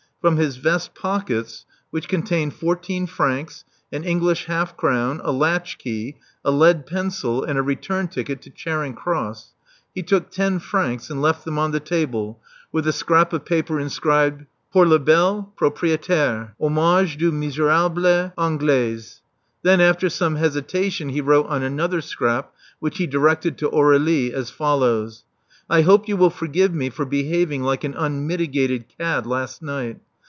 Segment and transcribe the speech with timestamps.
[0.21, 6.51] From his vest pockets, which con tained fourteen francs, an English halfcrown, a latchkey, a
[6.51, 9.53] lead pencil, and a return ticket to Charing Cross,
[9.95, 12.39] he took ten francs and left them on the table
[12.71, 19.21] with a scrap of paper inscribed Pour la belle pro prietaire— Hommage du miserable Anglais."
[19.63, 24.51] Then, after some hesitation, he wrote on another scrap, which he directed to Aurdlie, as
[24.51, 25.23] follows:
[25.67, 29.99] I hope you will forgive me for behaving like an unmitigated cad last night.